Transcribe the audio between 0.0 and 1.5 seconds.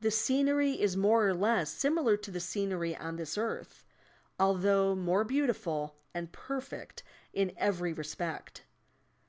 The scenery is more or